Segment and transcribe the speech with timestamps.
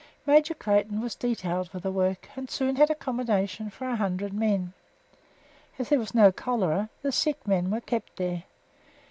[0.25, 4.73] Major Clayton was detailed for the work, and soon had accommodation for a hundred men.
[5.77, 8.45] As there was no cholera, the sick men were kept here.